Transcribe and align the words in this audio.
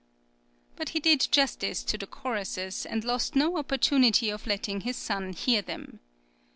But 0.77 0.89
he 0.97 0.99
did 0.99 1.27
justice 1.31 1.83
to 1.83 1.95
the 1.95 2.07
choruses, 2.07 2.87
and 2.87 3.03
lost 3.05 3.35
no 3.35 3.57
opportunity 3.57 4.31
of 4.31 4.47
letting 4.47 4.81
his 4.81 4.97
son 4.97 5.31
hear 5.31 5.61
them. 5.61 5.99